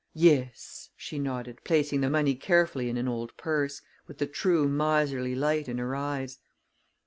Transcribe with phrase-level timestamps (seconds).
[0.15, 5.35] "Yes," she nodded, placing the money carefully in an old purse, with the true miserly
[5.35, 6.39] light in her eyes.